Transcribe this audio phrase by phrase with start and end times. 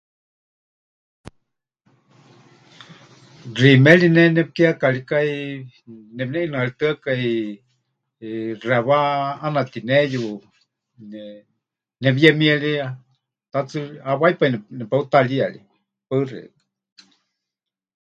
[3.57, 5.31] Xiimeri ne nepɨkeekaríkai,
[6.15, 7.25] nepɨneʼinɨaritɨ́akai,
[8.25, 8.99] eh, xewá
[9.41, 10.23] ʼanatineyu
[12.01, 12.71] nepɨyemie ri,
[13.51, 15.63] ta tsɨ ri hawái pai nepetáriyarie.
[16.07, 16.53] Paɨ xeikɨ́a.